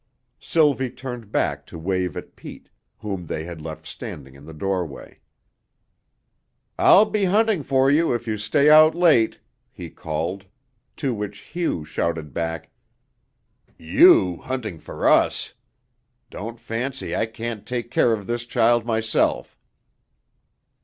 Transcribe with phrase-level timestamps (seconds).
[0.39, 5.19] Sylvie turned back to wave at Pete, whom they had left standing in the doorway.
[6.79, 9.39] "I'll be hunting for you if you stay out late,"
[9.71, 10.47] he called
[10.97, 12.71] to which Hugh shouted back:
[13.77, 15.53] "You hunting for us!
[16.31, 19.55] Don't fancy I can't take care of this child, myself."